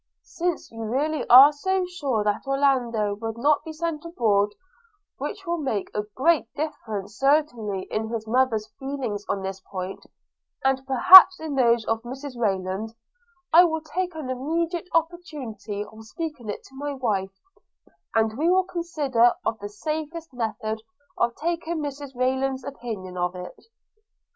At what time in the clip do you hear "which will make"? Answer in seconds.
5.19-5.91